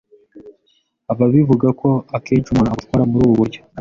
Ababavugako 1.11 1.89
akenshi 2.17 2.49
umuntu 2.49 2.69
ugutwara 2.71 3.03
muri 3.09 3.23
ubu 3.25 3.35
buryo 3.39 3.59